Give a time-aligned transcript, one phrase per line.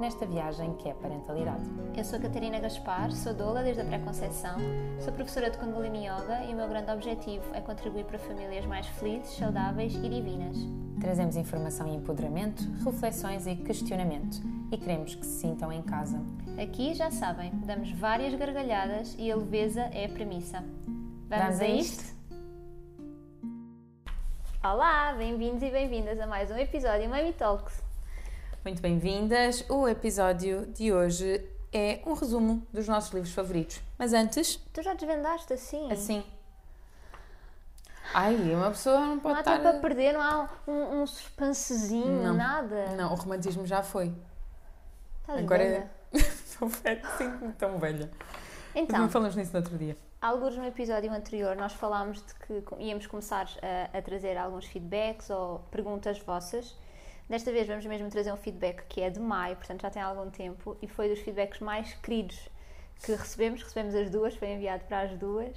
[0.00, 1.62] nesta viagem que é parentalidade.
[1.94, 4.56] Eu sou Catarina Gaspar, sou doula desde a pré-conceição,
[4.98, 8.86] sou professora de Kundalini Yoga e o meu grande objetivo é contribuir para famílias mais
[8.86, 10.56] felizes, saudáveis e divinas.
[10.98, 14.40] Trazemos informação e empoderamento, reflexões e questionamento
[14.72, 16.18] e queremos que se sintam em casa.
[16.60, 20.64] Aqui, já sabem, damos várias gargalhadas e a leveza é a premissa.
[21.28, 22.20] Vamos, Vamos a a isto?
[24.64, 27.89] Olá, bem-vindos e bem-vindas a mais um episódio Mami Talks.
[28.64, 29.64] Muito bem-vindas.
[29.68, 31.42] O episódio de hoje
[31.72, 33.80] é um resumo dos nossos livros favoritos.
[33.98, 35.90] Mas antes, Tu já desvendaste assim?
[35.90, 36.24] assim.
[38.12, 39.56] Ai, uma pessoa não Não pode há estar.
[39.58, 42.34] tempo a perder, não há um, um suspensezinho, Não.
[42.34, 42.86] nada.
[42.96, 44.12] Não, o romantismo já foi.
[45.22, 45.90] Estás Agora velha?
[46.44, 48.10] Sou velha, sinto-me tão velha.
[48.74, 49.96] Então, não falamos nisso no outro dia.
[50.20, 55.30] alguns no episódio anterior nós falámos de que íamos começar a, a trazer alguns feedbacks
[55.30, 56.76] ou perguntas vossas.
[57.30, 60.28] Desta vez vamos mesmo trazer um feedback que é de maio, portanto já tem algum
[60.28, 62.36] tempo, e foi dos feedbacks mais queridos
[63.04, 63.62] que recebemos.
[63.62, 65.56] Recebemos as duas, foi enviado para as duas,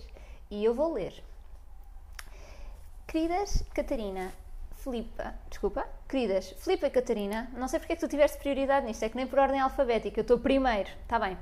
[0.52, 1.12] e eu vou ler.
[3.08, 4.32] Queridas Catarina,
[4.76, 9.02] Filipa, desculpa, queridas Filipa e Catarina, não sei porque é que tu tiveste prioridade nisto,
[9.02, 11.36] é que nem por ordem alfabética, eu estou primeiro, está bem.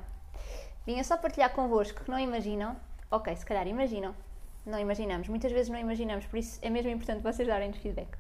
[0.86, 2.78] Vinha só partilhar convosco que não imaginam,
[3.12, 4.16] ok, se calhar imaginam,
[4.66, 8.18] não imaginamos, muitas vezes não imaginamos, por isso é mesmo importante vocês darem-nos feedback.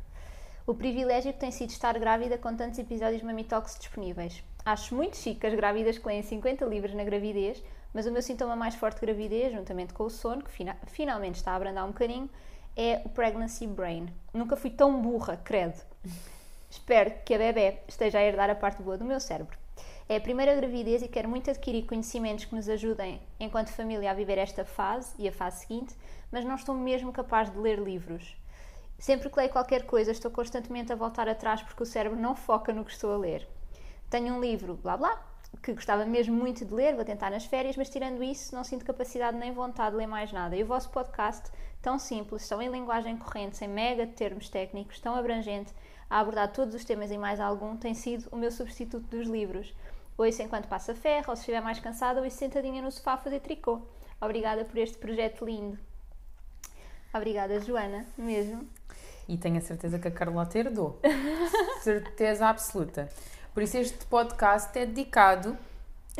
[0.65, 4.43] O privilégio que tem sido estar grávida com tantos episódios Mamitox disponíveis.
[4.63, 8.55] Acho muito chique as grávidas que leem 50 livros na gravidez, mas o meu sintoma
[8.55, 11.87] mais forte de gravidez, juntamente com o sono, que fina- finalmente está a abrandar um
[11.91, 12.29] bocadinho,
[12.77, 14.07] é o pregnancy brain.
[14.33, 15.81] Nunca fui tão burra, credo.
[16.69, 19.57] Espero que a bebê esteja a herdar a parte boa do meu cérebro.
[20.07, 24.13] É a primeira gravidez e quero muito adquirir conhecimentos que nos ajudem, enquanto família, a
[24.13, 25.95] viver esta fase e a fase seguinte,
[26.31, 28.35] mas não estou mesmo capaz de ler livros.
[29.01, 32.71] Sempre que leio qualquer coisa, estou constantemente a voltar atrás porque o cérebro não foca
[32.71, 33.47] no que estou a ler.
[34.11, 35.19] Tenho um livro, blá blá,
[35.63, 38.85] que gostava mesmo muito de ler, vou tentar nas férias, mas tirando isso, não sinto
[38.85, 40.55] capacidade nem vontade de ler mais nada.
[40.55, 41.49] E o vosso podcast,
[41.81, 45.73] tão simples, tão em linguagem corrente, sem mega termos técnicos, tão abrangente,
[46.07, 49.73] a abordar todos os temas e mais algum, tem sido o meu substituto dos livros.
[50.15, 53.39] Ouço enquanto passa ferro, ou se estiver mais cansada, ouço sentadinha no sofá a fazer
[53.39, 53.81] tricô.
[54.21, 55.79] Obrigada por este projeto lindo.
[57.13, 58.69] Obrigada, Joana, mesmo.
[59.27, 60.99] E tenho a certeza que a Carlota herdou.
[61.81, 63.09] certeza absoluta.
[63.53, 65.57] Por isso este podcast é dedicado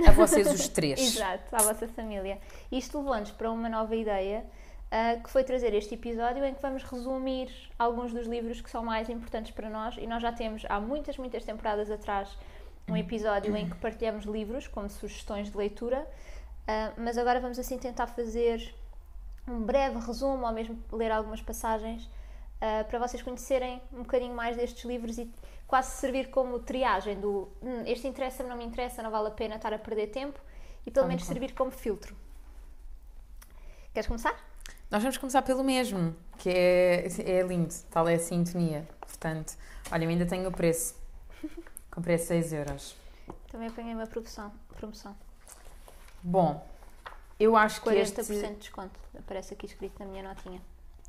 [0.08, 1.00] a vocês os três.
[1.16, 2.40] Exato, à vossa família.
[2.72, 4.46] Isto levou-nos para uma nova ideia,
[4.92, 8.84] ah, que foi trazer este episódio em que vamos resumir alguns dos livros que são
[8.84, 12.38] mais importantes para nós e nós já temos há muitas, muitas temporadas atrás
[12.90, 16.06] um episódio em que partilhamos livros como sugestões de leitura,
[16.68, 18.76] ah, mas agora vamos assim tentar fazer
[19.48, 22.10] um breve resumo ou mesmo ler algumas passagens
[22.62, 25.30] ah, para vocês conhecerem um bocadinho mais destes livros e
[25.68, 29.56] quase servir como triagem do "Hum, este interessa-me, não me interessa, não vale a pena
[29.56, 30.40] estar a perder tempo
[30.86, 32.16] e pelo Tal menos servir como filtro.
[33.94, 34.36] Queres começar?
[34.92, 38.88] Nós vamos começar pelo mesmo, que é, é lindo, tal é a sintonia.
[39.00, 39.58] Portanto,
[39.92, 40.96] olha, eu ainda tenho o preço.
[41.90, 42.96] Comprei a 6 euros.
[43.50, 44.52] Também apanhei uma promoção.
[44.78, 45.16] promoção.
[46.22, 46.66] Bom,
[47.40, 48.24] eu acho que 40% este...
[48.24, 49.00] de desconto.
[49.18, 50.62] Aparece aqui escrito na minha notinha.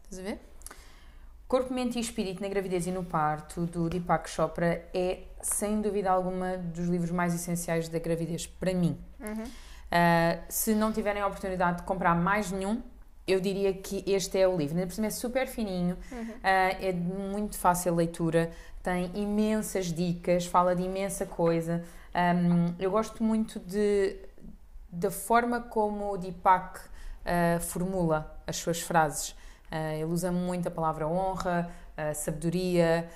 [0.05, 0.52] Estás a ver?
[1.53, 6.11] Corpo, Mente e Espírito na Gravidez e no Parto, do Deepak Chopra, é, sem dúvida
[6.11, 8.99] alguma, dos livros mais essenciais da gravidez, para mim.
[9.21, 12.83] Uh, se não tiverem a oportunidade de comprar mais nenhum,
[13.29, 14.77] eu diria que este é o livro.
[14.77, 18.51] Ainda por cima é super fininho, uh, é de muito fácil leitura,
[18.83, 21.85] tem imensas dicas, fala de imensa coisa.
[22.15, 24.17] Um, eu gosto muito de,
[24.91, 29.37] da forma como o Deepak uh, formula as suas frases.
[29.73, 33.09] Uh, ele usa muito a palavra honra, a sabedoria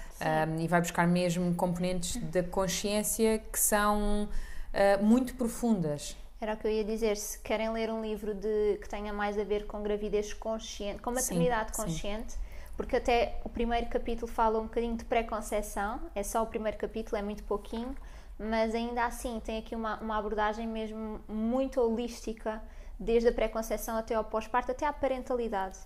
[0.48, 6.16] um, e vai buscar mesmo componentes da consciência que são uh, muito profundas.
[6.40, 7.16] Era o que eu ia dizer.
[7.18, 11.10] Se querem ler um livro de, que tenha mais a ver com gravidez consciente, com
[11.10, 11.82] maternidade sim.
[11.82, 12.36] consciente,
[12.76, 17.16] porque até o primeiro capítulo fala um bocadinho de pré-conceição, é só o primeiro capítulo,
[17.16, 17.94] é muito pouquinho,
[18.38, 22.62] mas ainda assim tem aqui uma, uma abordagem mesmo muito holística,
[22.98, 25.78] desde a pré-conceição até ao pós-parto, até à parentalidade.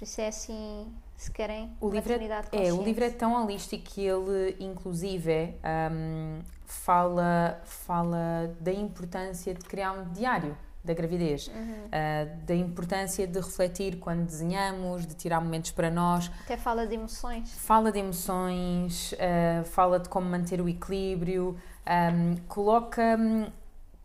[0.00, 3.84] Por isso é assim, se querem, O livro, é, é, o livro é tão holístico
[3.84, 5.54] que ele, inclusive,
[5.92, 11.84] um, fala, fala da importância de criar um diário da gravidez, Uhum.
[11.84, 16.30] uh, da importância de refletir quando desenhamos, de tirar momentos para nós.
[16.44, 17.52] Até fala de emoções.
[17.52, 23.52] Fala de emoções, uh, fala de como manter o equilíbrio, um, coloca, um,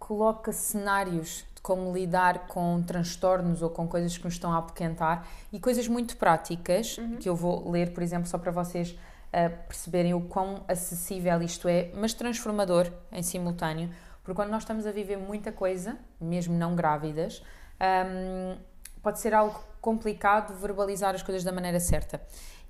[0.05, 5.27] coloca cenários de como lidar com transtornos ou com coisas que nos estão a apoquentar
[5.51, 7.15] e coisas muito práticas Uhum.
[7.17, 11.67] que eu vou ler, por exemplo, só para vocês uh, perceberem o quão acessível isto
[11.67, 13.89] é, mas transformador em simultâneo,
[14.23, 17.41] porque quando nós estamos a viver muita coisa, mesmo não grávidas,
[17.81, 18.57] um,
[19.01, 22.21] pode ser algo complicado verbalizar as coisas da maneira certa.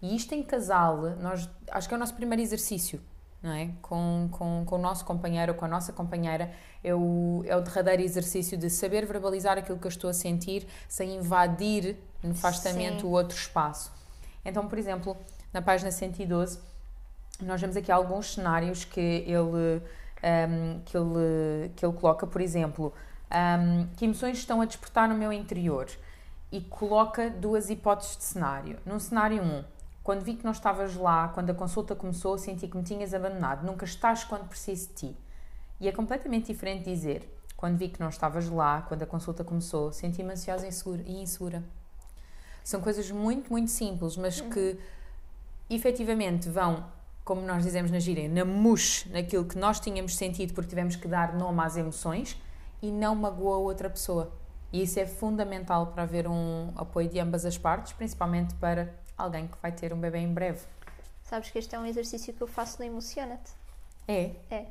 [0.01, 3.01] E isto em casal, nós, acho que é o nosso primeiro exercício,
[3.41, 3.69] não é?
[3.81, 6.51] Com, com, com o nosso companheiro ou com a nossa companheira,
[6.83, 10.67] é o, é o derradeiro exercício de saber verbalizar aquilo que eu estou a sentir
[10.87, 13.07] sem invadir nefastamente Sim.
[13.07, 13.91] o outro espaço.
[14.43, 15.17] Então, por exemplo,
[15.53, 16.59] na página 112,
[17.41, 19.81] nós vemos aqui alguns cenários que ele,
[20.23, 22.93] um, que ele, que ele coloca, por exemplo,
[23.31, 25.87] um, que emoções estão a despertar no meu interior
[26.51, 28.79] e coloca duas hipóteses de cenário.
[28.85, 29.63] Num cenário 1, um,
[30.05, 33.65] quando vi que não estavas lá, quando a consulta começou, senti que me tinhas abandonado.
[33.65, 35.17] Nunca estás quando preciso de ti.
[35.79, 39.91] E é completamente diferente dizer, quando vi que não estavas lá, quando a consulta começou,
[39.91, 41.63] senti-me ansiosa e insegura.
[42.63, 44.77] São coisas muito, muito simples, mas que
[45.71, 46.85] efetivamente vão,
[47.23, 51.07] como nós dizemos na gíria, na mush, naquilo que nós tínhamos sentido porque tivemos que
[51.07, 52.39] dar nome às emoções
[52.79, 54.31] e não magoa outra pessoa.
[54.71, 59.47] E isso é fundamental para haver um apoio de ambas as partes, principalmente para alguém
[59.47, 60.65] que vai ter um bebê em breve.
[61.23, 63.51] Sabes que este é um exercício que eu faço no Emociona-te.
[64.07, 64.31] É?
[64.49, 64.65] É.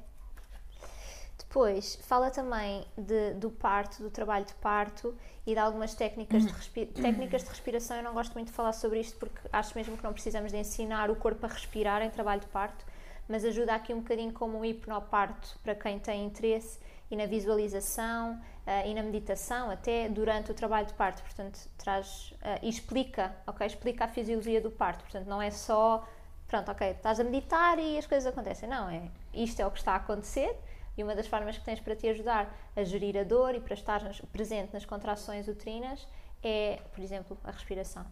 [1.36, 5.14] Depois, fala também de, do parto, do trabalho de parto
[5.46, 7.96] e de algumas técnicas de, técnicas de respiração.
[7.96, 10.58] Eu não gosto muito de falar sobre isto porque acho mesmo que não precisamos de
[10.58, 12.84] ensinar o corpo a respirar em trabalho de parto,
[13.28, 16.78] mas ajuda aqui um bocadinho como um hipnoparto para quem tem interesse
[17.10, 21.22] e na visualização uh, e na meditação até durante o trabalho de parto.
[21.22, 23.66] Portanto, traz uh, e explica, ok?
[23.66, 25.02] Explica a fisiologia do parto.
[25.04, 26.06] Portanto, não é só,
[26.46, 28.68] pronto, ok, estás a meditar e as coisas acontecem.
[28.68, 30.56] Não, é isto é o que está a acontecer
[30.96, 33.74] e uma das formas que tens para te ajudar a gerir a dor e para
[33.74, 34.00] estar
[34.32, 36.06] presente nas contrações uterinas
[36.42, 38.04] é, por exemplo, a respiração.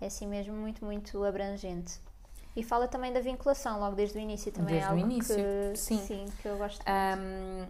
[0.00, 2.00] É assim mesmo muito, muito abrangente.
[2.54, 5.36] E fala também da vinculação, logo desde o início também desde é algo o início,
[5.36, 5.98] que, sim.
[5.98, 7.66] sim, que eu gosto um,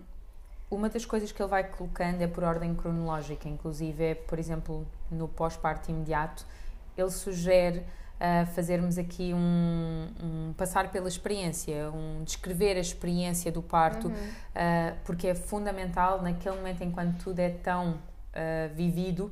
[0.75, 4.87] uma das coisas que ele vai colocando é por ordem cronológica, inclusive é, por exemplo,
[5.11, 6.47] no pós-parto imediato,
[6.97, 13.61] ele sugere uh, fazermos aqui um, um, passar pela experiência, um descrever a experiência do
[13.63, 14.15] parto, Uhum.
[14.15, 19.31] uh, porque é fundamental naquele momento em quando tudo é tão uh, vivido,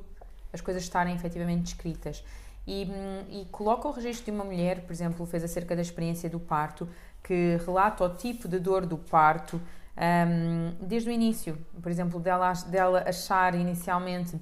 [0.52, 2.22] as coisas estarem efetivamente descritas.
[2.66, 6.28] E, hum, e, coloca o registro de uma mulher, por exemplo, fez acerca da experiência
[6.28, 6.88] do parto,
[7.22, 9.60] que relata o tipo de dor do parto
[10.00, 11.58] um, desde o início.
[11.82, 14.41] Por exemplo, dela, dela achar inicialmente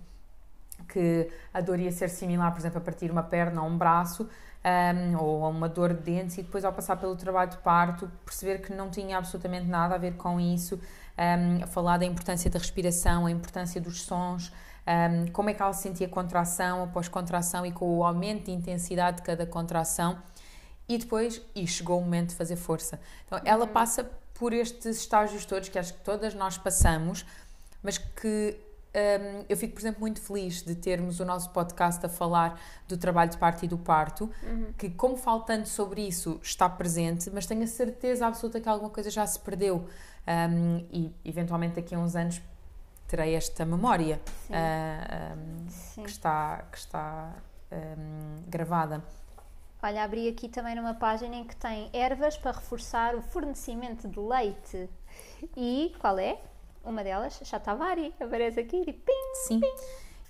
[0.88, 4.28] que a dor ia ser similar, por exemplo, a partir uma perna ou um braço,
[4.64, 8.10] um, ou a uma dor de dentes, e depois, ao passar pelo trabalho de parto,
[8.24, 10.80] perceber que não tinha absolutamente nada a ver com isso,
[11.18, 14.52] um, falar da importância da respiração, a importância dos sons,
[14.86, 19.18] um, como é que ela sentia contração após contração e com o aumento de intensidade
[19.18, 20.18] de cada contração.
[20.88, 22.98] E depois, e chegou o momento de fazer força.
[23.26, 23.72] Então, ela Uhum.
[23.72, 27.26] passa por estes estágios todos que acho que todas nós passamos,
[27.82, 28.56] mas que
[28.94, 32.96] um, eu fico, por exemplo, muito feliz de termos o nosso podcast a falar do
[32.96, 34.72] trabalho de parto e do parto, Uhum.
[34.78, 39.10] que, como faltando sobre isso, está presente, mas tenho a certeza absoluta que alguma coisa
[39.10, 39.86] já se perdeu.
[40.26, 42.40] Um, e, eventualmente, daqui a uns anos,
[43.06, 46.02] terei esta memória uh, um, Sim.
[46.02, 47.34] que está, que está
[47.72, 49.02] um, gravada.
[49.80, 54.18] Olha, abri aqui também numa página em que tem ervas para reforçar o fornecimento de
[54.18, 54.90] leite.
[55.56, 56.40] E qual é?
[56.84, 59.34] Uma delas, Chatavari, aparece aqui e pim!
[59.46, 59.60] Sim.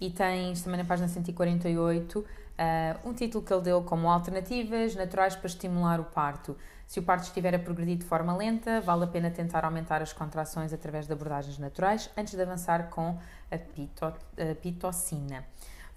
[0.01, 2.19] E tens também na página 148
[2.59, 6.57] uh, um título que ele deu como alternativas naturais para estimular o parto.
[6.87, 10.13] Se o parto estiver a progredir de forma lenta, vale a pena tentar aumentar as
[10.13, 13.19] contrações através de abordagens naturais antes de avançar com
[13.51, 14.15] a, pito, a
[14.61, 15.45] pitocina.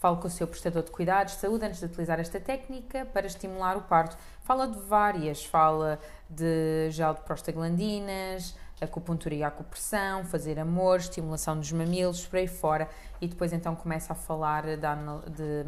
[0.01, 3.27] Fale com o seu prestador de cuidados de saúde antes de utilizar esta técnica para
[3.27, 4.17] estimular o parto.
[4.41, 11.71] Fala de várias, fala de gel de prostaglandinas, acupuntura e acupressão, fazer amor, estimulação dos
[11.71, 12.89] mamilos, por aí fora.
[13.21, 14.75] E depois então começa a falar de...
[14.75, 15.65] de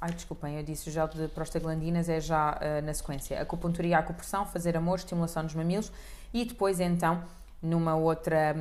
[0.00, 3.40] ai, desculpem, eu disse gel de prostaglandinas é já uh, na sequência.
[3.40, 5.92] Acupuntura e acupressão, fazer amor, estimulação dos mamilos.
[6.34, 7.22] E depois então
[7.60, 8.54] numa outra,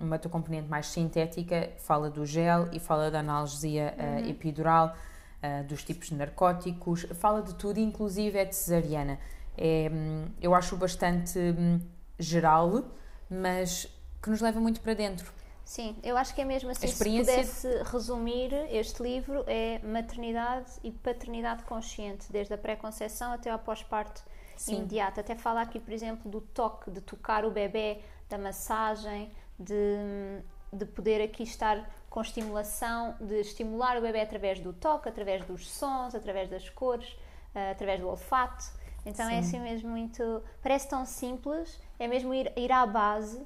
[0.00, 4.30] uma outra componente mais sintética, fala do gel e fala da analgesia uh, Uhum.
[4.30, 4.96] epidural,
[5.42, 9.18] uh, dos tipos de narcóticos, fala de tudo, inclusive é de cesariana.
[9.56, 11.80] É, hum, eu acho bastante hum,
[12.18, 12.84] geral,
[13.28, 13.86] mas
[14.22, 15.30] que nos leva muito para dentro.
[15.64, 16.86] Sim, eu acho que é mesmo assim.
[16.86, 23.50] experiência- Se pudesse resumir, este livro é maternidade e paternidade consciente, desde a pré-conceição até
[23.50, 24.22] ao pós-parto
[24.66, 25.20] imediato.
[25.20, 30.42] Até fala aqui, por exemplo, do toque, de tocar o bebê, da massagem, de,
[30.72, 35.68] de poder aqui estar com estimulação, de estimular o bebê através do toque, através dos
[35.68, 37.16] sons, através das cores,
[37.54, 38.64] eh, através do olfato.
[39.04, 39.48] Então é Sim.
[39.48, 40.42] assim mesmo muito.
[40.62, 43.42] Parece tão simples, é mesmo ir, ir à base,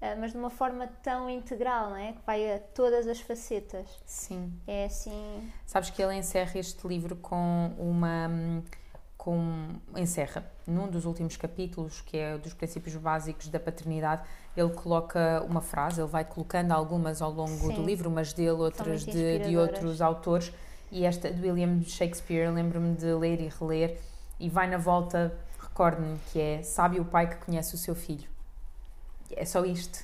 [0.00, 2.12] eh, mas de uma forma tão integral, não é?
[2.12, 3.86] Que vai a todas as facetas.
[4.04, 4.52] Sim.
[4.66, 5.50] É assim.
[5.66, 8.28] Sabes que ele encerra este livro com uma.
[9.22, 14.22] Com, encerra num dos últimos capítulos, que é dos princípios básicos da paternidade,
[14.56, 17.84] ele coloca uma frase, ele vai colocando algumas ao longo do Sim.
[17.84, 20.50] livro, umas dele, outras de, de outros autores,
[20.90, 24.00] e esta de William Shakespeare, lembro-me de ler e reler,
[24.38, 28.26] e vai na volta, recordo-me que é Sabe o pai que conhece o seu filho.
[29.36, 30.02] É só isto.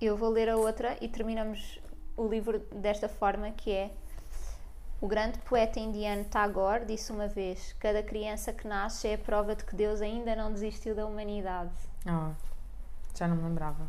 [0.00, 1.80] Eu vou ler a outra e terminamos
[2.16, 3.92] o livro desta forma, que é
[5.00, 9.54] o grande poeta indiano Tagore disse uma vez: cada criança que nasce é a prova
[9.54, 11.72] de que Deus ainda não desistiu da humanidade.
[12.06, 12.32] Ah,
[13.14, 13.86] já não me lembrava.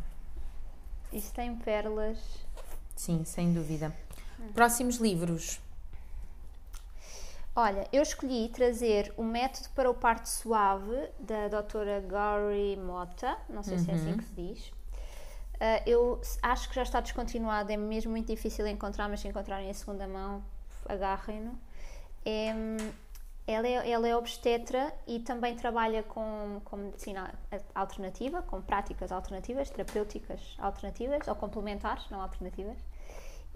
[1.12, 2.18] Isto tem pérolas.
[2.94, 3.94] Sim, sem dúvida.
[4.38, 4.52] Hum.
[4.52, 5.60] Próximos livros.
[7.56, 13.64] Olha, eu escolhi trazer o método para o parto suave da doutora Gauri Mota, não
[13.64, 14.72] sei se é assim que se diz.
[15.58, 19.68] Ah, eu acho que já está descontinuado, é mesmo muito difícil encontrar, mas se encontrarem
[19.68, 20.44] em segunda mão,
[20.88, 21.58] agarrem-no.
[22.24, 22.54] É,
[23.46, 27.32] ela, é, ela é obstetra e também trabalha com, com medicina
[27.74, 32.76] alternativa, com práticas alternativas, terapêuticas alternativas, ou complementares, não alternativas.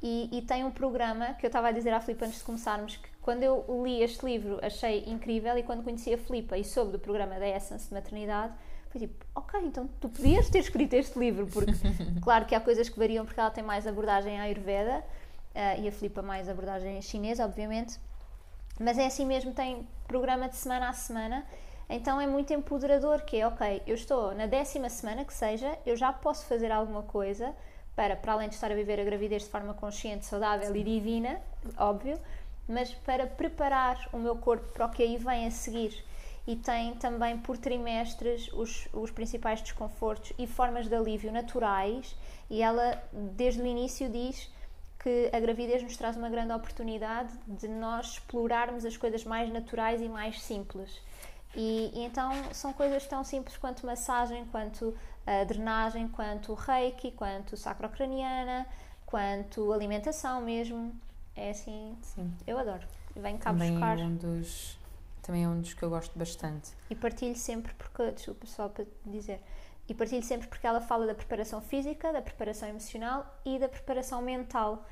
[0.03, 2.97] E, e tem um programa que eu estava a dizer à Filipe antes de começarmos
[2.97, 6.91] que quando eu li este livro achei incrível e quando conheci a Filipe e soube
[6.91, 8.53] do programa da Essence de Maternidade
[8.91, 11.73] foi tipo, ok, então tu podias ter escrito este livro porque
[12.21, 15.05] claro que há coisas que variam porque ela tem mais abordagem à Ayurveda
[15.55, 17.99] e a Filipe mais abordagem chinesa, obviamente.
[18.81, 21.47] Mas é assim mesmo, tem programa de semana a semana,
[21.89, 25.95] então é muito empoderador que é, ok, eu estou na décima semana que seja, eu
[25.97, 27.55] já posso fazer alguma coisa
[27.95, 31.41] para, para além de estar a viver a gravidez de forma consciente, saudável e divina,
[31.77, 32.19] óbvio,
[32.67, 36.03] mas para preparar o meu corpo para o que aí vem a seguir.
[36.47, 42.17] E tem também por trimestres os, os principais desconfortos e formas de alívio naturais,
[42.51, 44.51] e ela, desde o início, diz
[45.03, 50.01] que a gravidez nos traz uma grande oportunidade de nós explorarmos as coisas mais naturais
[50.01, 51.01] e mais simples.
[51.55, 54.95] E, e então são coisas tão simples quanto massagem, quanto
[55.27, 58.67] a drenagem, quanto reiki, quanto sacrocraniana,
[59.05, 60.93] quanto alimentação mesmo.
[61.35, 62.33] É assim, Sim.
[62.47, 62.87] eu adoro.
[63.17, 64.79] Venho cá Também buscar é um dos
[65.23, 66.73] também é um dos que eu gosto bastante.
[66.91, 69.41] e partilho sempre porque, desculpa só para dizer,
[69.89, 74.23] e partilho sempre porque ela fala da preparação física, da preparação emocional e da preparação
[74.23, 74.87] mental.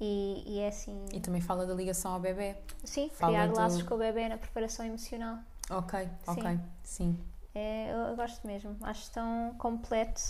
[0.00, 2.56] E, e é assim, E também fala da ligação ao bebê.
[2.84, 5.38] sim, fala criar do- laços com o bebê na preparação emocional.
[5.70, 7.16] Ok, ok, sim.
[7.54, 10.20] É, eu, eu gosto mesmo, acho tão completo.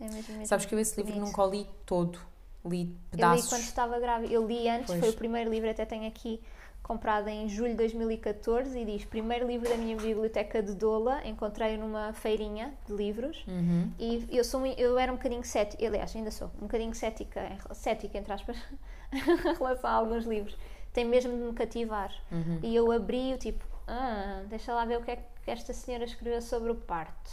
[0.00, 1.26] É mesmo, mesmo Sabes que eu esse livro bonito.
[1.26, 2.18] nunca o li todo,
[2.64, 3.48] li Eu li pedaços.
[3.48, 4.32] quando estava grávida.
[4.32, 5.00] Eu li antes, Pois.
[5.00, 6.40] foi o primeiro livro, até tenho aqui
[6.82, 11.78] comprado em julho de 2014 e diz: primeiro livro da minha biblioteca de Dola, encontrei-o
[11.78, 13.44] numa feirinha de livros.
[13.46, 13.90] Uhum.
[13.98, 17.40] E eu, sou, eu era um bocadinho cética, aliás, ainda sou, um bocadinho cética,
[17.72, 18.56] cética entre aspas,
[19.12, 20.56] em relação a alguns livros.
[20.92, 22.12] Tem mesmo de me cativar.
[22.30, 22.58] Uhum.
[22.62, 26.04] E eu abri o tipo, ah, deixa lá ver o que é que esta senhora
[26.04, 27.30] escreveu sobre o parto.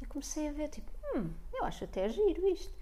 [0.00, 2.74] E comecei a ver, tipo, hum, eu acho até giro isto.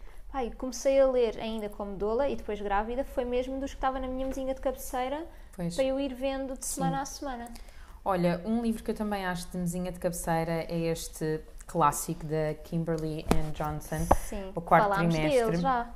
[0.42, 4.00] E comecei a ler ainda como doula e depois grávida, foi mesmo dos que estava
[4.00, 5.24] na minha mesinha de cabeceira
[5.56, 5.74] Pois.
[5.74, 7.48] para eu ir vendo de semana a semana.
[8.04, 12.54] Olha, um livro que eu também acho de mesinha de cabeceira é este clássico da
[12.64, 14.06] Kimberly Ann Johnson.
[14.28, 15.44] Sim, O quarto falámos trimestre.
[15.46, 15.88] dele já.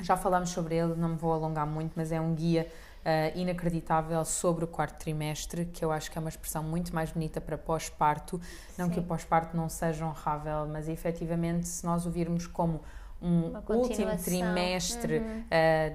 [0.00, 2.68] Já falámos sobre ele, não me vou alongar muito, mas é um guia
[3.04, 7.12] ah, inacreditável sobre o quarto trimestre, que eu acho que é uma expressão muito mais
[7.12, 8.40] bonita para pós-parto.
[8.76, 9.08] Não que o Sim.
[9.08, 12.80] pós-parto não seja honrável, mas efetivamente, se nós o virmos como
[13.24, 15.44] um último trimestre Uhum.
[15.50, 15.90] ah,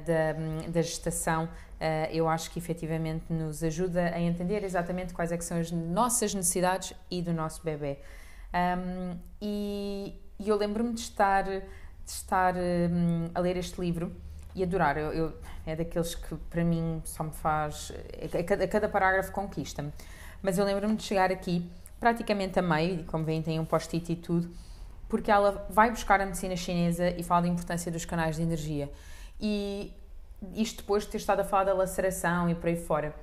[0.65, 1.47] da, da gestação,
[1.79, 6.33] ah, eu acho que efetivamente nos ajuda a entender exatamente quais é são as nossas
[6.33, 7.99] necessidades e do nosso bebê.
[8.53, 11.61] Um, e, e eu lembro-me de estar, de
[12.05, 14.11] estar um, a ler este livro
[14.55, 14.97] e adorar.
[14.97, 15.33] Eu, eu-
[15.65, 17.91] é daqueles que para mim só me faz.
[18.33, 19.91] A cada, a cada parágrafo conquista-me.
[20.41, 21.69] Mas eu lembro-me de chegar aqui,
[21.99, 24.49] praticamente a meio, e como veem, tem um post-it e tudo,
[25.09, 28.89] porque ela vai buscar a medicina chinesa e fala da importância dos canais de energia.
[29.41, 29.91] E
[30.55, 33.13] isto depois de ter estado a falar da laceração e por aí fora,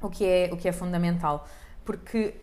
[0.00, 1.48] o que é, o que é fundamental.
[1.84, 2.34] Porque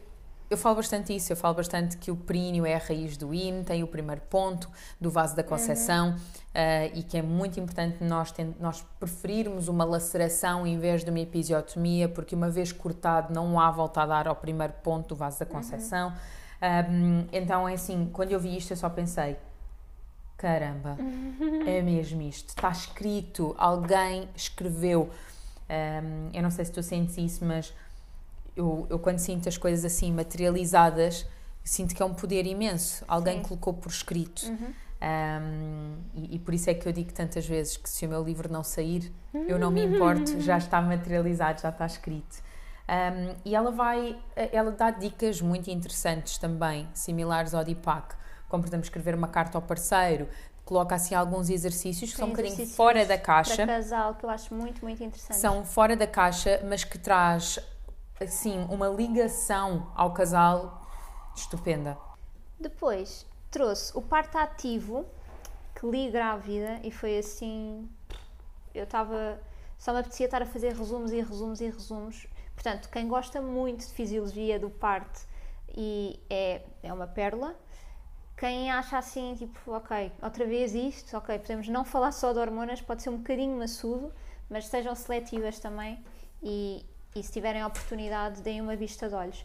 [0.50, 3.64] eu falo bastante isso, eu falo bastante que o períneo é a raiz do yin,
[3.64, 4.70] tem o primeiro ponto
[5.00, 6.16] do vaso da concepção uhum.
[6.16, 11.10] uh, e que é muito importante nós, tem, nós preferirmos uma laceração em vez de
[11.10, 15.16] uma episiotomia, porque uma vez cortado não há volta a dar ao primeiro ponto do
[15.16, 16.10] vaso da concepção.
[16.10, 16.41] Uhum.
[16.62, 19.36] Um, então é assim, quando eu vi isto eu só pensei,
[20.38, 20.96] caramba,
[21.66, 25.10] é mesmo isto, está escrito, alguém escreveu.
[25.70, 27.74] Um, eu não sei se tu sentes isso, mas
[28.56, 31.26] eu, eu quando sinto as coisas assim materializadas,
[31.64, 33.04] sinto que é um poder imenso.
[33.08, 33.44] Alguém Sim.
[33.44, 34.46] colocou por escrito.
[34.46, 34.74] Uhum.
[35.02, 38.24] Um, e, e, por isso é que eu digo tantas vezes que se o meu
[38.24, 39.12] livro não sair,
[39.48, 42.44] eu não me importo, já está materializado, já está escrito.
[42.92, 48.16] Um, e ela vai, ela dá dicas muito interessantes também, similares ao Deepak,
[48.50, 50.28] como por exemplo escrever uma carta ao parceiro,
[50.66, 53.56] coloca assim alguns exercícios que Tem são um bocadinho fora da caixa.
[53.56, 55.40] Para casal, que eu acho muito, muito interessante.
[55.40, 57.60] São fora da caixa, mas que traz
[58.20, 60.82] assim, uma ligação ao casal
[61.36, 61.98] estupenda.
[62.60, 65.06] Depois trouxe o parto ativo
[65.76, 67.90] que li grávida e foi assim.
[68.74, 69.40] Eu estava.
[69.78, 72.28] Só me apetecia estar a fazer resumos e resumos e resumos.
[72.62, 75.26] Portanto, quem gosta muito de fisiologia do parto
[75.76, 77.56] e é, é uma pérola.
[78.38, 82.80] Quem acha assim, tipo, ok, outra vez isto, ok, podemos não falar só de hormonas,
[82.80, 84.14] pode ser um bocadinho maçudo,
[84.48, 86.06] mas sejam seletivas também
[86.44, 89.44] e, e se tiverem a oportunidade, deem uma vista de olhos.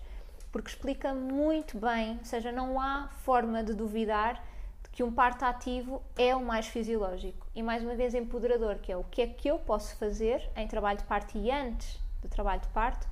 [0.52, 4.44] Porque explica muito bem, ou seja, não há forma de duvidar
[4.82, 7.46] de que um parto ativo é o mais fisiológico.
[7.54, 10.68] E mais uma vez empoderador, que é o que é que eu posso fazer em
[10.68, 13.06] trabalho de parto e antes do trabalho de parto,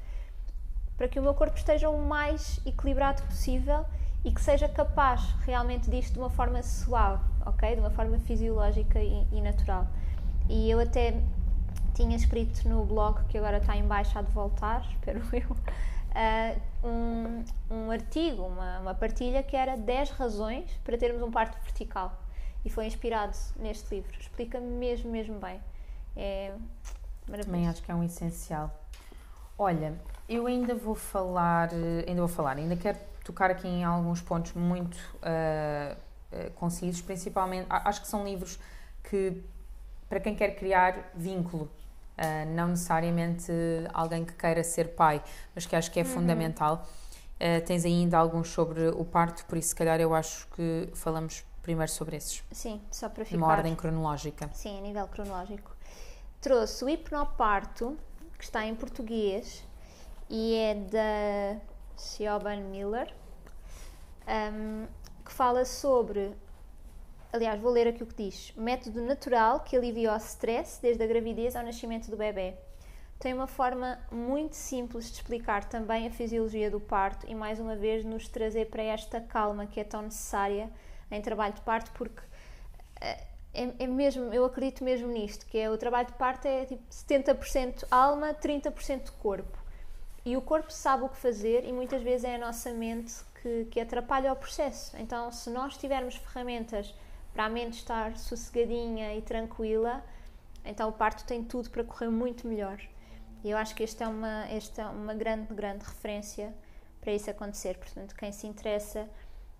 [0.96, 3.84] para que o meu corpo esteja o mais equilibrado possível
[4.24, 7.74] e que seja capaz realmente disto de uma forma suave, ok?
[7.74, 9.86] De uma forma fisiológica e, e natural.
[10.48, 11.20] E eu até
[11.94, 16.88] tinha escrito no blog, que agora está em baixo, há de voltar, espero eu, uh,
[16.88, 22.20] um, um artigo, uma, uma partilha que era 10 razões para termos um parto vertical.
[22.64, 24.18] E foi inspirado neste livro.
[24.18, 25.60] Explica mesmo, mesmo bem.
[26.16, 26.54] É
[27.28, 27.50] maravilhoso.
[27.50, 28.70] Também acho que é um essencial.
[29.58, 29.94] Olha,
[30.28, 31.70] eu ainda vou falar,
[32.06, 35.96] ainda vou falar, ainda quero tocar aqui em alguns pontos muito uh,
[36.32, 38.58] uh, concisos, principalmente, acho que são livros
[39.02, 39.42] que,
[40.08, 41.70] para quem quer criar vínculo
[42.14, 43.50] Uh, não necessariamente
[43.92, 45.20] alguém que queira ser pai,
[45.52, 46.08] mas que acho que é uhum.
[46.08, 46.86] fundamental.
[47.66, 51.90] Tens ainda alguns sobre o parto, por isso, se calhar, eu acho que falamos primeiro
[51.90, 52.44] sobre esses.
[52.52, 53.36] Sim, só para ficar.
[53.36, 54.48] Uma ordem cronológica.
[54.52, 55.73] Sim, a nível cronológico.
[56.44, 57.96] Trouxe o hipnoparto,
[58.36, 59.64] que está em português
[60.28, 61.58] e é da
[61.96, 63.10] Siobhan Miller,
[64.28, 64.86] um,
[65.24, 66.36] que fala sobre
[67.32, 71.06] Aliás, vou ler aqui o que diz: método natural que alivia o stress desde a
[71.06, 72.52] gravidez ao nascimento do bebê.
[73.18, 77.74] Tem uma forma muito simples de explicar também a fisiologia do parto e, mais uma
[77.74, 80.70] vez, nos trazer para esta calma que é tão necessária
[81.10, 82.20] em trabalho de parto, porque
[83.00, 86.64] eh, é, é mesmo, eu acredito mesmo nisto, que é o trabalho de parto é
[86.64, 89.56] tipo 70% alma, 30% corpo.
[90.24, 93.66] E o corpo sabe o que fazer e muitas vezes é a nossa mente que,
[93.66, 94.96] que atrapalha o processo.
[94.98, 96.94] Então, se nós tivermos ferramentas
[97.32, 100.02] para a mente estar sossegadinha e tranquila,
[100.64, 102.80] então o parto tem tudo para correr muito melhor.
[103.44, 106.54] E eu acho que esta é uma, esta é uma grande, grande referência
[107.02, 107.76] para isso acontecer.
[107.76, 109.06] Portanto, quem se interessa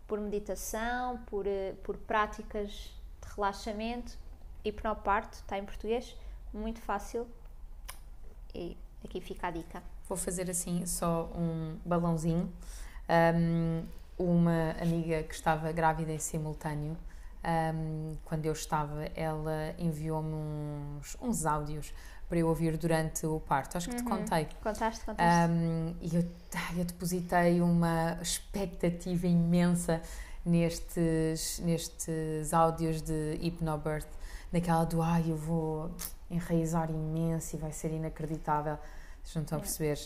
[0.07, 2.94] por meditação, por, eh, por práticas
[3.35, 4.19] relaxamento,
[4.65, 6.17] hipnoparto, está em português,
[6.53, 7.27] muito fácil.
[8.55, 9.83] E aqui fica a dica.
[10.09, 12.53] Vou fazer assim só um balãozinho.
[13.09, 13.85] Um,
[14.17, 16.97] uma amiga que estava grávida em simultâneo
[17.45, 21.93] um, quando eu estava, ela enviou-me uns, uns áudios
[22.29, 23.77] para eu ouvir durante o parto.
[23.77, 24.03] Acho que uhum.
[24.03, 24.49] te contei.
[24.63, 25.53] Contaste, contaste.
[25.53, 26.25] Um, e eu,
[26.79, 30.01] eu depositei uma expectativa imensa
[30.45, 34.09] nestes, nestes áudios de Hypnobirth,
[34.53, 35.91] naquela do ai, eu vou
[36.31, 38.79] enraizar imenso e vai ser inacreditável.
[39.23, 39.99] Vocês não estão a perceber?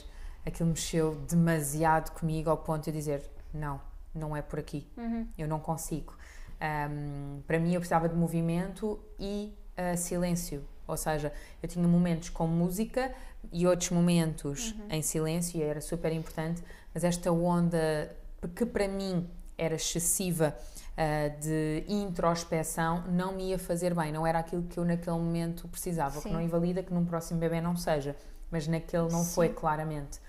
[0.47, 3.23] Aquilo mexeu demasiado comigo ao ponto de eu dizer:
[3.53, 3.81] não,
[4.15, 5.27] não é por aqui, uhum.
[5.37, 6.17] eu não consigo.
[6.61, 10.65] Um, para mim, eu precisava de movimento e uh, silêncio.
[10.87, 13.13] Ou seja, eu tinha momentos com música
[13.53, 14.87] e outros momentos uhum.
[14.91, 16.63] em silêncio, e era super importante,
[16.95, 18.17] mas esta onda
[18.55, 20.57] que para mim era excessiva
[20.97, 25.69] uh, de introspeção não me ia fazer bem, não era aquilo que eu naquele momento
[25.69, 26.29] precisava, Sim.
[26.29, 28.17] que não invalida que num próximo bebê não seja,
[28.51, 29.35] mas naquele não Sim.
[29.35, 30.21] foi claramente.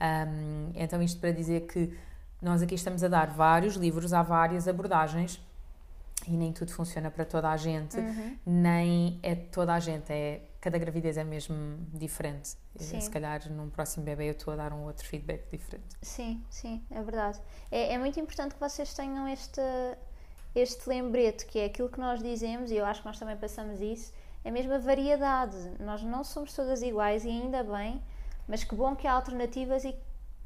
[0.00, 1.96] Um, então, isto para dizer que
[2.42, 5.40] nós aqui estamos a dar vários livros, há várias abordagens
[6.26, 8.36] e nem tudo funciona para toda a gente, uhum.
[8.44, 12.56] nem é toda a gente, é cada gravidez é mesmo diferente.
[12.76, 12.98] Sim.
[12.98, 15.94] Se calhar num próximo bebê eu estou a dar um outro feedback diferente.
[16.00, 17.38] Sim, sim, é verdade.
[17.70, 19.60] É, é muito importante que vocês tenham este,
[20.54, 23.78] este lembrete, que é aquilo que nós dizemos, e eu acho que nós também passamos
[23.82, 24.10] isso,
[24.42, 25.54] é mesmo a variedade.
[25.80, 28.02] Nós não somos todas iguais e ainda bem,
[28.48, 29.94] mas que bom que há alternativas e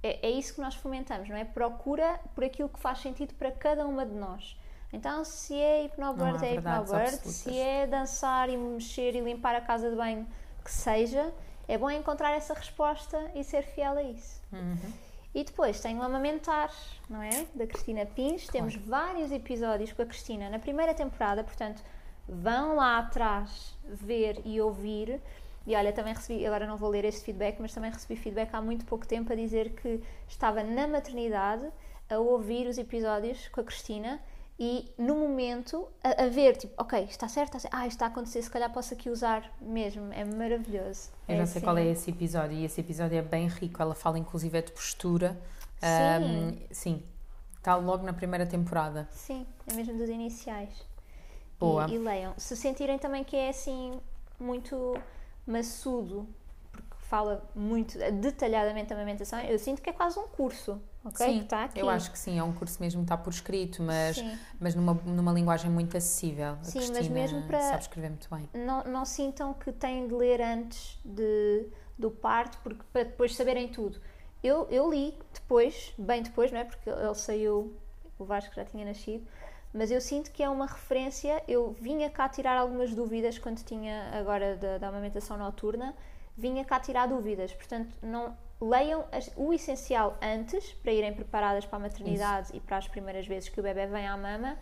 [0.02, 1.44] é, é isso que nós fomentamos, não é?
[1.44, 4.58] Procura por aquilo que faz sentido para cada uma de nós.
[4.92, 7.16] Então, se é hipnobird, é hipnobird.
[7.28, 10.26] Se é dançar e mexer e limpar a casa de banho,
[10.64, 11.32] que seja,
[11.66, 14.42] é bom encontrar essa resposta e ser fiel a isso.
[14.52, 14.92] Uhum.
[15.34, 16.72] E depois tem o Amamentar,
[17.08, 17.46] não é?
[17.54, 18.48] Da Cristina Pins.
[18.48, 18.52] Claro.
[18.52, 21.82] Temos vários episódios com a Cristina na primeira temporada, portanto,
[22.26, 25.20] vão lá atrás ver e ouvir.
[25.66, 28.62] E olha, também recebi, agora não vou ler este feedback, mas também recebi feedback há
[28.62, 31.68] muito pouco tempo a dizer que estava na maternidade
[32.08, 34.18] a ouvir os episódios com a Cristina
[34.58, 38.08] e no momento a, a ver, tipo, ok, está certo, está certo, ah, está a
[38.08, 41.10] acontecer, se calhar posso aqui usar mesmo, é maravilhoso.
[41.28, 41.60] Eu já sei assim.
[41.60, 43.80] qual é esse episódio e esse episódio é bem rico.
[43.80, 45.40] Ela fala inclusive é de postura.
[45.80, 46.34] Sim.
[46.34, 47.02] Um, sim.
[47.56, 49.08] Está logo na primeira temporada.
[49.12, 50.70] Sim, é mesmo dos iniciais.
[51.60, 51.86] Boa.
[51.88, 52.34] E, e leiam.
[52.36, 54.00] Se sentirem também que é assim
[54.40, 54.98] muito
[55.46, 56.26] maçudo,
[56.72, 61.26] porque fala muito detalhadamente da amamentação, eu sinto que é quase um curso, ok?
[61.26, 61.80] Sim, que está aqui.
[61.80, 64.38] eu acho que sim, é um curso mesmo, está por escrito, mas, Sim.
[64.60, 66.52] mas numa, numa linguagem muito acessível.
[66.60, 68.48] A Sim, mas Cristina mesmo para- sabe escrever muito bem.
[68.54, 71.66] Não, não sintam que têm de ler antes de,
[71.98, 74.00] do parto, porque para depois saberem tudo.
[74.42, 76.64] Eu, eu li depois, bem depois, não é?
[76.64, 77.76] Porque ele saiu,
[78.18, 79.26] o Vasco já tinha nascido,
[79.74, 81.42] mas eu sinto que é uma referência.
[81.48, 85.94] Eu vinha cá tirar algumas dúvidas quando tinha agora da, da amamentação noturna,
[86.36, 87.52] vinha cá tirar dúvidas.
[87.52, 89.04] Portanto, não leiam
[89.36, 93.60] o essencial antes para irem preparadas para a maternidade e para as primeiras vezes que
[93.60, 94.56] o bebê vem à mama,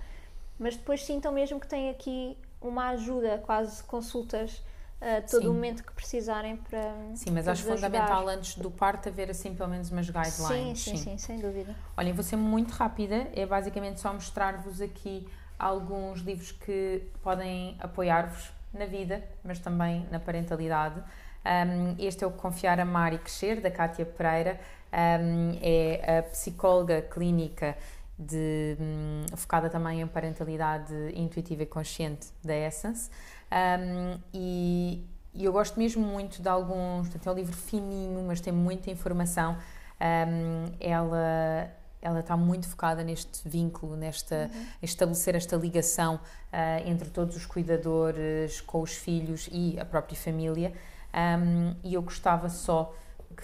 [0.59, 4.63] mas depois sintam mesmo que têm aqui uma ajuda, quase consultas
[5.01, 5.49] a todo Sim.
[5.49, 6.95] o momento que precisarem para.
[7.15, 7.91] Sim, mas para acho vos ajudar.
[7.91, 10.81] fundamental antes do parto haver assim pelo menos umas Sim, guidelines.
[10.81, 11.75] sim, sim, sem dúvida.
[11.97, 15.29] Olhem, vou ser muito rápida, é basicamente só mostrar-vos aqui
[15.59, 21.03] alguns livros que podem apoiar-vos na vida, mas também na parentalidade.
[21.47, 24.59] Um, este é o Confiar, Amar e Crescer, da Cátia Pereira,
[24.93, 27.77] Um, é a psicóloga clínica
[28.19, 33.11] de, hum, focada também em parentalidade intuitiva e consciente da Essence.
[33.53, 35.05] Um, e,
[35.35, 38.91] e eu gosto mesmo muito de alguns, portanto, é um livro fininho, mas tem muita
[38.91, 39.59] informação.
[40.01, 41.71] Um, ela
[42.03, 44.49] ela está muito focada neste vínculo, nesta
[44.81, 46.21] estabelecer esta ligação
[46.53, 50.73] ah, entre todos os cuidadores, com os filhos e a própria família.
[51.17, 52.95] Um, e eu gostava só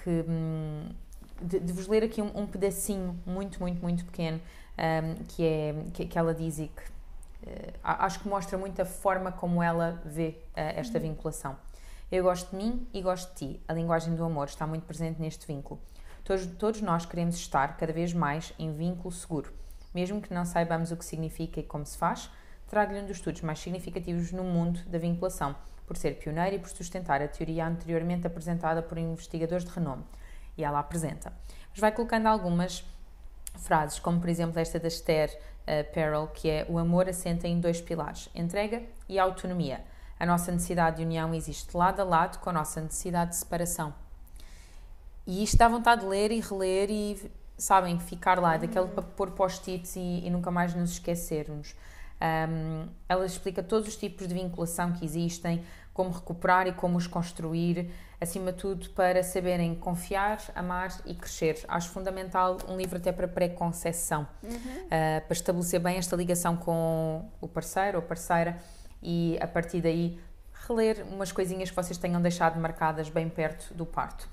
[0.04, 0.90] que hum,
[1.40, 4.40] de, de vos ler aqui um, um pedacinho muito, muito, muito pequeno
[4.78, 6.82] um, que é que, que ela diz e que
[7.82, 11.56] a- acho que mostra muito a forma como ela vê eh, esta vinculação.
[12.10, 13.60] Eu gosto de mim e gosto de ti.
[13.66, 15.80] A linguagem do amor está muito presente neste vínculo.
[16.24, 19.50] Todos, todos nós queremos estar cada vez mais em vínculo seguro.
[19.94, 22.30] Mesmo que não saibamos o que significa e como se faz,
[22.68, 26.68] trago-lhe um dos estudos mais significativos no mundo da vinculação, por ser pioneiro e por
[26.68, 30.04] sustentar a teoria anteriormente apresentada por investigadores de renome.
[30.56, 31.32] E ela apresenta.
[31.70, 32.84] Mas vai colocando algumas
[33.58, 37.60] frases, como por exemplo esta da Esther eh, Perel, que é o amor assenta em
[37.60, 39.84] dois pilares, entrega e autonomia.
[40.18, 43.94] A nossa necessidade de união existe lado a lado com a nossa necessidade de separação.
[45.26, 49.30] E isto dá vontade de ler e reler e, sabem, ficar lá, daquele para pôr
[49.32, 51.74] post-its e, e nunca mais nos esquecermos.
[52.22, 57.08] Um, ela explica todos os tipos de vinculação que existem, como recuperar e como os
[57.08, 61.64] construir, acima de tudo para saberem confiar, amar e crescer.
[61.66, 67.48] Acho fundamental um livro até para pré-conceição, uh, para estabelecer bem esta ligação com o
[67.48, 68.56] parceiro ou parceira
[69.02, 70.20] e a partir daí
[70.68, 74.28] reler umas coisinhas que vocês tenham deixado marcadas bem perto do parto.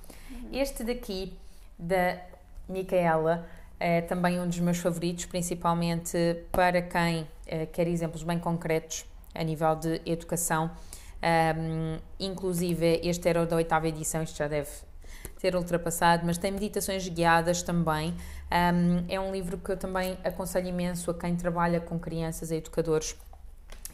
[0.53, 1.35] Este daqui,
[1.77, 2.19] da
[2.67, 3.47] Micaela,
[3.79, 6.17] é também um dos meus favoritos, principalmente
[6.51, 7.27] para quem
[7.71, 10.71] quer exemplos bem concretos a nível de educação.
[11.21, 14.69] Um, inclusive, este era o da oitava edição, isto já deve
[15.39, 18.15] ter ultrapassado, mas tem meditações guiadas também.
[18.51, 22.55] Um, é um livro que eu também aconselho imenso a quem trabalha com crianças e
[22.55, 23.15] educadores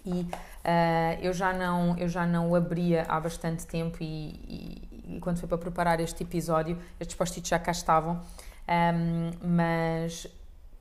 [0.05, 5.15] e uh, eu já não eu já não o abria há bastante tempo e, e,
[5.15, 8.21] e quando foi para preparar este episódio estes post-its já cá estavam
[8.69, 10.27] um, mas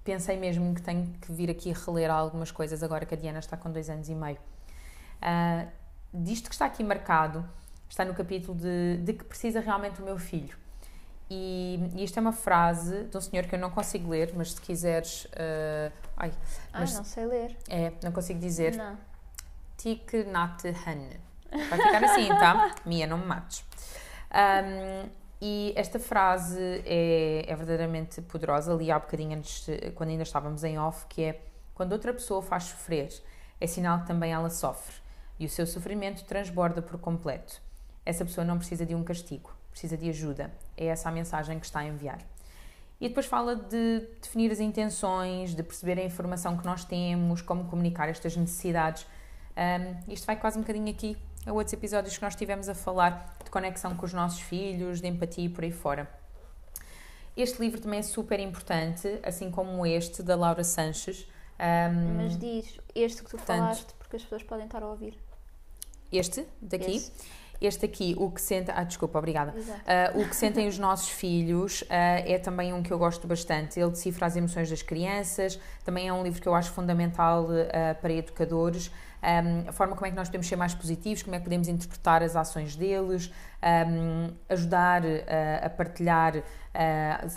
[0.04, 3.56] pensei mesmo que tenho que vir aqui reler algumas coisas agora que a Diana está
[3.56, 4.38] com dois anos e meio
[5.22, 5.68] uh,
[6.12, 7.44] disto que está aqui marcado
[7.88, 10.56] está no capítulo de, de que precisa realmente o meu filho
[11.30, 14.52] e, e isto é uma frase de um senhor que eu não consigo ler, mas
[14.52, 15.24] se quiseres.
[15.24, 16.32] Uh, ai,
[16.72, 17.56] Ah, mas não sei ler.
[17.68, 18.76] é, não consigo dizer.
[18.76, 18.96] Não.
[19.76, 21.08] Thich Nhat Hanh.
[21.50, 22.74] Vai ficar assim, tá?
[22.84, 23.64] Mia, não me mates.
[24.30, 25.08] Um,
[25.46, 28.72] e esta frase é, é verdadeiramente poderosa.
[28.72, 31.40] Ali há bocadinho antes, quando ainda estávamos em off, que é
[31.74, 33.12] quando outra pessoa faz sofrer,
[33.60, 34.96] é sinal que também ela sofre.
[35.38, 37.60] E o seu sofrimento transborda por completo.
[38.06, 40.50] Essa pessoa não precisa de um castigo, precisa de ajuda.
[40.78, 42.20] É essa a mensagem que está a enviar.
[42.98, 47.66] E depois fala de definir as intenções, de perceber a informação que nós temos, como
[47.66, 49.06] comunicar estas necessidades.
[49.54, 53.36] Um, isto vai quase um bocadinho aqui a outros episódios que nós tivemos a falar
[53.44, 56.08] de conexão com os nossos filhos, de empatia e por aí fora.
[57.36, 61.26] Este livro também é super importante, assim como este da Laura Sanches.
[61.58, 65.18] Um, Mas diz este que tu portanto, falaste, porque as pessoas podem estar a ouvir.
[66.12, 66.96] Este daqui?
[66.96, 67.12] Esse.
[67.60, 68.72] Este aqui, o que senta.
[68.76, 69.52] Ah, desculpa, obrigada.
[69.52, 73.80] Uh, o que sentem os nossos filhos uh, é também um que eu gosto bastante.
[73.80, 78.00] Ele decifra as emoções das crianças, também é um livro que eu acho fundamental uh,
[78.00, 78.90] para educadores
[79.24, 81.66] um, a forma como é que nós podemos ser mais positivos, como é que podemos
[81.66, 83.32] interpretar as ações deles,
[83.62, 85.08] um, ajudar uh,
[85.64, 86.42] a partilhar uh,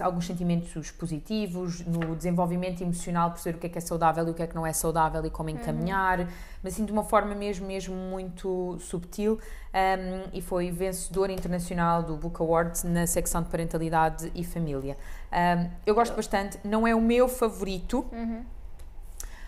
[0.02, 4.34] alguns sentimentos positivos, no desenvolvimento emocional, perceber o que é que é saudável e o
[4.34, 6.28] que é que não é saudável e como encaminhar, uhum.
[6.62, 9.40] mas assim de uma forma mesmo, mesmo muito subtil
[9.74, 14.98] um, e foi vencedor internacional do Book Awards na secção de parentalidade e família.
[15.86, 18.57] eu gosto bastante, não é o meu favorito, uhum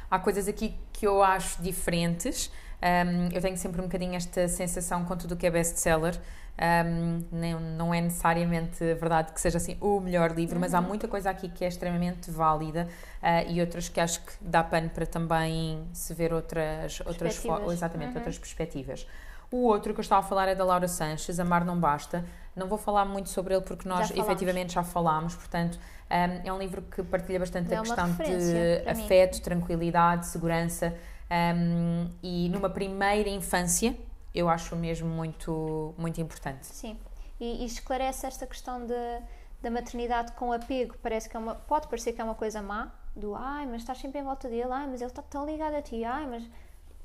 [0.09, 2.51] há coisas aqui que eu acho diferentes.
[2.81, 6.19] Um, eu tenho sempre um bocadinho esta sensação com tudo o que é best-seller.
[6.61, 10.61] Um, não, não é necessariamente verdade que seja assim o melhor livro, uhum.
[10.61, 10.87] mas há uhum.
[10.87, 12.85] muita coisa aqui que é extremamente válida
[13.23, 17.41] uh, e outras que acho que dá pano para também se ver outras, outras
[17.71, 18.17] exatamente, uhum.
[18.17, 19.07] outras perspectivas.
[19.51, 22.25] O outro que eu estava a falar é da Laura Sanches, Amar Não Basta.
[22.59, 26.53] Não vou falar muito sobre ele porque nós já efetivamente já falámos, portanto, um, é
[26.53, 29.41] um livro que partilha bastante é a questão de afeto, mim.
[29.41, 30.95] tranquilidade, segurança
[31.31, 33.95] um, e numa primeira infância
[34.33, 36.65] eu acho mesmo muito, muito importante.
[36.65, 36.97] Sim,
[37.39, 39.21] e, e esclarece esta questão de,
[39.61, 40.95] da maternidade com apego.
[41.01, 43.97] Parece que é uma, pode parecer que é uma coisa má, do ai, mas estás
[43.97, 46.43] sempre em volta dele, ai, mas ele está tão ligado a ti, ai, mas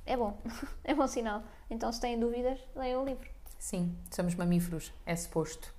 [0.07, 0.38] é bom,
[0.85, 1.43] é bom sinal.
[1.71, 3.34] Então, se têm dúvidas, leiam o livro.
[3.59, 5.73] Sim, somos mamíferos, é suposto.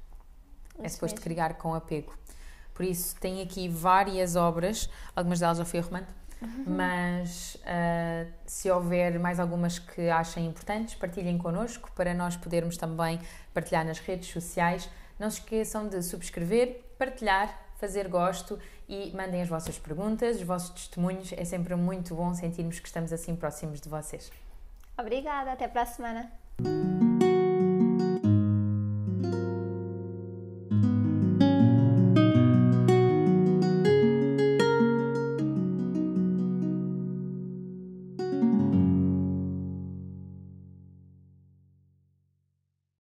[0.81, 2.17] É, suposto criar com apego.
[2.73, 6.07] Por isso, tem aqui várias obras, algumas delas já fui arrumando,
[6.41, 6.63] uhum.
[6.67, 13.19] mas uh, se houver mais algumas que achem importantes, partilhem connosco para nós podermos também
[13.53, 14.89] partilhar nas redes sociais.
[15.17, 18.59] Não se esqueçam de subscrever, partilhar, fazer gosto
[18.89, 21.31] e mandem as vossas perguntas, os vossos testemunhos.
[21.33, 24.29] É sempre muito bom sentirmos que estamos assim próximos de vocês.
[24.97, 26.31] Obrigada, até para a semana.